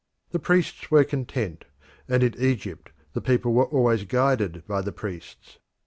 [0.31, 1.65] The priests were content,
[2.07, 5.59] and in Egypt the people were always guided by the priests.